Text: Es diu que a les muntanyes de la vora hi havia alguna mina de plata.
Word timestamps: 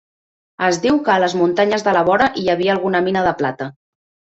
Es 0.67 0.79
diu 0.85 0.97
que 1.09 1.13
a 1.17 1.19
les 1.25 1.37
muntanyes 1.43 1.87
de 1.91 1.95
la 2.01 2.05
vora 2.11 2.33
hi 2.45 2.49
havia 2.59 2.77
alguna 2.79 3.07
mina 3.11 3.29
de 3.33 3.41
plata. 3.45 3.75